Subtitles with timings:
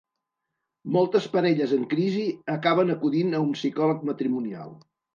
[0.95, 2.25] Moltes parelles en crisi
[2.57, 4.79] acaben acudint a un psicòleg matrimonial.